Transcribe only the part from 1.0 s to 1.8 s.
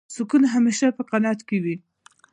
قناعت کې وي.